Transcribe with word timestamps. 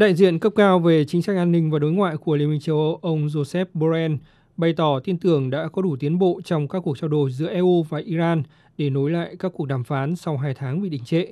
Đại 0.00 0.14
diện 0.14 0.38
cấp 0.38 0.52
cao 0.56 0.78
về 0.78 1.04
chính 1.04 1.22
sách 1.22 1.36
an 1.36 1.52
ninh 1.52 1.70
và 1.70 1.78
đối 1.78 1.92
ngoại 1.92 2.16
của 2.16 2.36
Liên 2.36 2.50
minh 2.50 2.60
châu 2.60 2.76
Âu, 2.76 2.98
ông 3.02 3.26
Joseph 3.26 3.64
Borrell, 3.74 4.14
bày 4.56 4.72
tỏ 4.72 5.00
tin 5.04 5.18
tưởng 5.18 5.50
đã 5.50 5.68
có 5.68 5.82
đủ 5.82 5.96
tiến 5.96 6.18
bộ 6.18 6.40
trong 6.44 6.68
các 6.68 6.80
cuộc 6.80 6.98
trao 6.98 7.08
đổi 7.08 7.30
giữa 7.30 7.48
EU 7.48 7.82
và 7.82 7.98
Iran 7.98 8.42
để 8.78 8.90
nối 8.90 9.10
lại 9.10 9.36
các 9.38 9.52
cuộc 9.54 9.66
đàm 9.66 9.84
phán 9.84 10.16
sau 10.16 10.36
hai 10.36 10.54
tháng 10.54 10.80
bị 10.82 10.88
đình 10.88 11.04
trệ. 11.04 11.24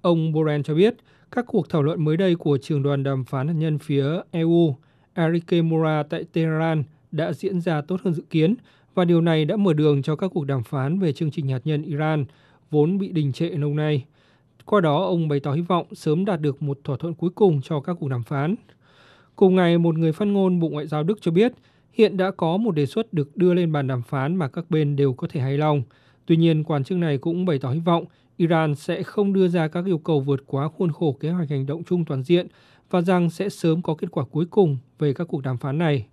Ông 0.00 0.32
Borrell 0.32 0.62
cho 0.64 0.74
biết, 0.74 0.94
các 1.30 1.44
cuộc 1.46 1.68
thảo 1.68 1.82
luận 1.82 2.04
mới 2.04 2.16
đây 2.16 2.34
của 2.34 2.58
trường 2.62 2.82
đoàn 2.82 3.02
đàm 3.02 3.24
phán 3.24 3.48
hạt 3.48 3.54
nhân 3.54 3.78
phía 3.78 4.06
EU, 4.30 4.76
Enrique 5.14 5.62
Mora 5.62 6.02
tại 6.02 6.24
Tehran 6.32 6.84
đã 7.12 7.32
diễn 7.32 7.60
ra 7.60 7.80
tốt 7.80 8.00
hơn 8.04 8.14
dự 8.14 8.22
kiến 8.30 8.54
và 8.94 9.04
điều 9.04 9.20
này 9.20 9.44
đã 9.44 9.56
mở 9.56 9.72
đường 9.72 10.02
cho 10.02 10.16
các 10.16 10.30
cuộc 10.34 10.44
đàm 10.44 10.62
phán 10.62 10.98
về 10.98 11.12
chương 11.12 11.30
trình 11.30 11.48
hạt 11.48 11.60
nhân 11.64 11.82
Iran 11.82 12.24
vốn 12.70 12.98
bị 12.98 13.08
đình 13.08 13.32
trệ 13.32 13.48
lâu 13.48 13.74
nay. 13.74 14.04
Qua 14.70 14.80
đó, 14.80 15.02
ông 15.02 15.28
bày 15.28 15.40
tỏ 15.40 15.52
hy 15.52 15.60
vọng 15.60 15.86
sớm 15.92 16.24
đạt 16.24 16.40
được 16.40 16.62
một 16.62 16.78
thỏa 16.84 16.96
thuận 16.96 17.14
cuối 17.14 17.30
cùng 17.30 17.60
cho 17.62 17.80
các 17.80 17.96
cuộc 18.00 18.08
đàm 18.08 18.22
phán. 18.22 18.54
Cùng 19.36 19.54
ngày, 19.54 19.78
một 19.78 19.98
người 19.98 20.12
phát 20.12 20.24
ngôn 20.24 20.60
Bộ 20.60 20.68
Ngoại 20.68 20.86
giao 20.86 21.02
Đức 21.02 21.18
cho 21.20 21.30
biết 21.30 21.52
hiện 21.92 22.16
đã 22.16 22.30
có 22.30 22.56
một 22.56 22.70
đề 22.70 22.86
xuất 22.86 23.12
được 23.12 23.36
đưa 23.36 23.54
lên 23.54 23.72
bàn 23.72 23.86
đàm 23.86 24.02
phán 24.02 24.36
mà 24.36 24.48
các 24.48 24.70
bên 24.70 24.96
đều 24.96 25.12
có 25.12 25.26
thể 25.30 25.40
hài 25.40 25.58
lòng. 25.58 25.82
Tuy 26.26 26.36
nhiên, 26.36 26.64
quan 26.64 26.84
chức 26.84 26.98
này 26.98 27.18
cũng 27.18 27.44
bày 27.44 27.58
tỏ 27.58 27.70
hy 27.70 27.80
vọng 27.80 28.04
Iran 28.36 28.74
sẽ 28.74 29.02
không 29.02 29.32
đưa 29.32 29.48
ra 29.48 29.68
các 29.68 29.84
yêu 29.86 29.98
cầu 29.98 30.20
vượt 30.20 30.40
quá 30.46 30.68
khuôn 30.68 30.92
khổ 30.92 31.16
kế 31.20 31.30
hoạch 31.30 31.50
hành 31.50 31.66
động 31.66 31.82
chung 31.84 32.04
toàn 32.04 32.22
diện 32.22 32.46
và 32.90 33.00
rằng 33.00 33.30
sẽ 33.30 33.48
sớm 33.48 33.82
có 33.82 33.94
kết 33.94 34.08
quả 34.10 34.24
cuối 34.24 34.46
cùng 34.50 34.78
về 34.98 35.12
các 35.12 35.24
cuộc 35.24 35.42
đàm 35.42 35.58
phán 35.58 35.78
này. 35.78 36.06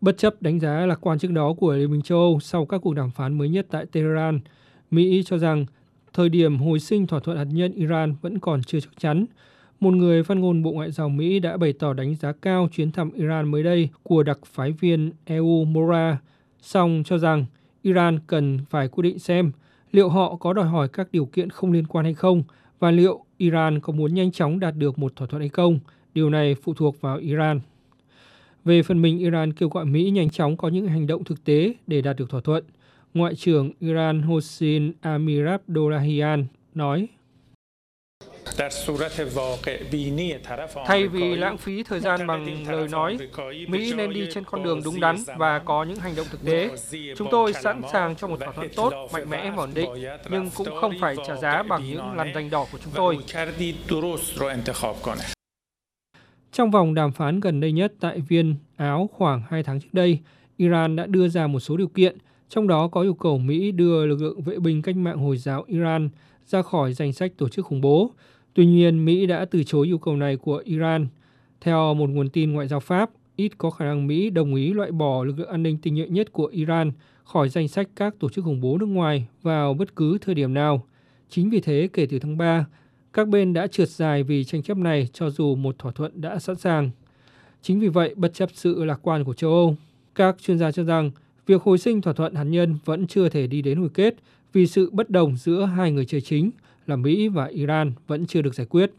Bất 0.00 0.18
chấp 0.18 0.42
đánh 0.42 0.60
giá 0.60 0.86
lạc 0.86 0.98
quan 1.00 1.18
trước 1.18 1.30
đó 1.30 1.52
của 1.52 1.72
Liên 1.72 1.90
minh 1.90 2.02
châu 2.02 2.18
Âu 2.18 2.40
sau 2.40 2.66
các 2.66 2.78
cuộc 2.78 2.94
đàm 2.94 3.10
phán 3.10 3.38
mới 3.38 3.48
nhất 3.48 3.66
tại 3.70 3.86
Tehran, 3.86 4.40
Mỹ 4.90 5.22
cho 5.26 5.38
rằng 5.38 5.66
thời 6.14 6.28
điểm 6.28 6.58
hồi 6.58 6.80
sinh 6.80 7.06
thỏa 7.06 7.20
thuận 7.20 7.38
hạt 7.38 7.46
nhân 7.52 7.72
Iran 7.72 8.14
vẫn 8.22 8.38
còn 8.38 8.62
chưa 8.62 8.80
chắc 8.80 8.90
chắn. 8.98 9.26
Một 9.80 9.94
người 9.94 10.22
phát 10.22 10.36
ngôn 10.36 10.62
Bộ 10.62 10.72
Ngoại 10.72 10.90
giao 10.90 11.08
Mỹ 11.08 11.38
đã 11.38 11.56
bày 11.56 11.72
tỏ 11.72 11.92
đánh 11.92 12.14
giá 12.14 12.32
cao 12.32 12.68
chuyến 12.72 12.92
thăm 12.92 13.10
Iran 13.12 13.50
mới 13.50 13.62
đây 13.62 13.88
của 14.02 14.22
đặc 14.22 14.38
phái 14.46 14.72
viên 14.72 15.12
EU 15.24 15.64
Mora, 15.64 16.18
song 16.60 17.02
cho 17.06 17.18
rằng 17.18 17.46
Iran 17.82 18.18
cần 18.26 18.58
phải 18.70 18.88
quyết 18.88 19.02
định 19.02 19.18
xem 19.18 19.52
liệu 19.92 20.08
họ 20.08 20.36
có 20.36 20.52
đòi 20.52 20.66
hỏi 20.66 20.88
các 20.88 21.08
điều 21.12 21.26
kiện 21.26 21.50
không 21.50 21.72
liên 21.72 21.86
quan 21.86 22.04
hay 22.04 22.14
không 22.14 22.42
và 22.78 22.90
liệu 22.90 23.24
Iran 23.36 23.80
có 23.80 23.92
muốn 23.92 24.14
nhanh 24.14 24.32
chóng 24.32 24.60
đạt 24.60 24.74
được 24.76 24.98
một 24.98 25.16
thỏa 25.16 25.28
thuận 25.28 25.40
hay 25.40 25.48
không. 25.48 25.78
Điều 26.14 26.30
này 26.30 26.54
phụ 26.62 26.74
thuộc 26.74 27.00
vào 27.00 27.18
Iran. 27.18 27.60
Về 28.64 28.82
phần 28.82 29.02
mình, 29.02 29.18
Iran 29.18 29.52
kêu 29.52 29.68
gọi 29.68 29.84
Mỹ 29.84 30.10
nhanh 30.10 30.30
chóng 30.30 30.56
có 30.56 30.68
những 30.68 30.88
hành 30.88 31.06
động 31.06 31.24
thực 31.24 31.44
tế 31.44 31.74
để 31.86 32.00
đạt 32.00 32.16
được 32.16 32.30
thỏa 32.30 32.40
thuận. 32.40 32.64
Ngoại 33.14 33.34
trưởng 33.34 33.72
Iran 33.80 34.22
Hossein 34.22 34.92
Amirabdollahian 35.00 36.46
nói. 36.74 37.08
Thay 40.86 41.08
vì 41.08 41.36
lãng 41.36 41.56
phí 41.56 41.82
thời 41.82 42.00
gian 42.00 42.26
bằng 42.26 42.68
lời 42.68 42.88
nói, 42.88 43.18
Mỹ 43.68 43.92
nên 43.96 44.12
đi 44.12 44.26
trên 44.34 44.44
con 44.44 44.62
đường 44.62 44.80
đúng 44.84 45.00
đắn 45.00 45.16
và 45.36 45.58
có 45.58 45.84
những 45.84 45.98
hành 45.98 46.16
động 46.16 46.26
thực 46.30 46.44
tế. 46.44 46.70
Chúng 47.16 47.28
tôi 47.30 47.52
sẵn 47.52 47.82
sàng 47.92 48.16
cho 48.16 48.28
một 48.28 48.40
thỏa 48.40 48.52
thuận 48.52 48.68
tốt, 48.76 49.08
mạnh 49.12 49.30
mẽ 49.30 49.50
và 49.50 49.56
ổn 49.56 49.70
định, 49.74 49.90
nhưng 50.30 50.50
cũng 50.56 50.68
không 50.80 50.92
phải 51.00 51.16
trả 51.26 51.36
giá 51.36 51.62
bằng 51.62 51.84
những 51.84 52.12
lằn 52.16 52.32
danh 52.34 52.50
đỏ 52.50 52.66
của 52.72 52.78
chúng 52.84 52.92
tôi. 52.94 53.18
Trong 56.52 56.70
vòng 56.70 56.94
đàm 56.94 57.12
phán 57.12 57.40
gần 57.40 57.60
đây 57.60 57.72
nhất 57.72 57.92
tại 58.00 58.20
Viên, 58.20 58.56
Áo 58.76 59.10
khoảng 59.12 59.42
2 59.50 59.62
tháng 59.62 59.80
trước 59.80 59.88
đây, 59.92 60.18
Iran 60.56 60.96
đã 60.96 61.06
đưa 61.06 61.28
ra 61.28 61.46
một 61.46 61.60
số 61.60 61.76
điều 61.76 61.88
kiện, 61.88 62.18
trong 62.54 62.68
đó 62.68 62.88
có 62.88 63.00
yêu 63.00 63.14
cầu 63.14 63.38
Mỹ 63.38 63.72
đưa 63.72 64.06
lực 64.06 64.22
lượng 64.22 64.42
vệ 64.42 64.58
binh 64.58 64.82
cách 64.82 64.96
mạng 64.96 65.18
Hồi 65.18 65.36
giáo 65.36 65.64
Iran 65.66 66.08
ra 66.46 66.62
khỏi 66.62 66.92
danh 66.92 67.12
sách 67.12 67.32
tổ 67.36 67.48
chức 67.48 67.66
khủng 67.66 67.80
bố. 67.80 68.10
Tuy 68.54 68.66
nhiên, 68.66 69.04
Mỹ 69.04 69.26
đã 69.26 69.44
từ 69.44 69.62
chối 69.62 69.86
yêu 69.86 69.98
cầu 69.98 70.16
này 70.16 70.36
của 70.36 70.62
Iran. 70.64 71.06
Theo 71.60 71.94
một 71.94 72.10
nguồn 72.10 72.28
tin 72.28 72.52
ngoại 72.52 72.68
giao 72.68 72.80
Pháp, 72.80 73.10
ít 73.36 73.58
có 73.58 73.70
khả 73.70 73.84
năng 73.84 74.06
Mỹ 74.06 74.30
đồng 74.30 74.54
ý 74.54 74.72
loại 74.72 74.90
bỏ 74.90 75.24
lực 75.24 75.38
lượng 75.38 75.48
an 75.48 75.62
ninh 75.62 75.78
tinh 75.82 75.94
nhuệ 75.94 76.06
nhất 76.08 76.32
của 76.32 76.46
Iran 76.46 76.92
khỏi 77.24 77.48
danh 77.48 77.68
sách 77.68 77.88
các 77.96 78.14
tổ 78.18 78.28
chức 78.28 78.44
khủng 78.44 78.60
bố 78.60 78.78
nước 78.78 78.86
ngoài 78.86 79.26
vào 79.42 79.74
bất 79.74 79.96
cứ 79.96 80.18
thời 80.20 80.34
điểm 80.34 80.54
nào. 80.54 80.86
Chính 81.28 81.50
vì 81.50 81.60
thế, 81.60 81.88
kể 81.92 82.06
từ 82.06 82.18
tháng 82.18 82.36
3, 82.38 82.66
các 83.12 83.28
bên 83.28 83.52
đã 83.52 83.66
trượt 83.66 83.88
dài 83.88 84.22
vì 84.22 84.44
tranh 84.44 84.62
chấp 84.62 84.76
này 84.76 85.08
cho 85.12 85.30
dù 85.30 85.54
một 85.54 85.78
thỏa 85.78 85.92
thuận 85.92 86.20
đã 86.20 86.38
sẵn 86.38 86.56
sàng. 86.56 86.90
Chính 87.62 87.80
vì 87.80 87.88
vậy, 87.88 88.14
bất 88.16 88.34
chấp 88.34 88.48
sự 88.52 88.84
lạc 88.84 89.00
quan 89.02 89.24
của 89.24 89.34
châu 89.34 89.50
Âu, 89.50 89.76
các 90.14 90.36
chuyên 90.42 90.58
gia 90.58 90.72
cho 90.72 90.84
rằng 90.84 91.10
việc 91.46 91.62
hồi 91.62 91.78
sinh 91.78 92.00
thỏa 92.00 92.12
thuận 92.12 92.34
hạt 92.34 92.44
nhân 92.44 92.76
vẫn 92.84 93.06
chưa 93.06 93.28
thể 93.28 93.46
đi 93.46 93.62
đến 93.62 93.78
hồi 93.78 93.88
kết 93.94 94.14
vì 94.52 94.66
sự 94.66 94.90
bất 94.92 95.10
đồng 95.10 95.36
giữa 95.36 95.64
hai 95.64 95.92
người 95.92 96.04
chơi 96.04 96.20
chính 96.20 96.50
là 96.86 96.96
Mỹ 96.96 97.28
và 97.28 97.46
Iran 97.46 97.92
vẫn 98.06 98.26
chưa 98.26 98.42
được 98.42 98.54
giải 98.54 98.66
quyết. 98.66 98.90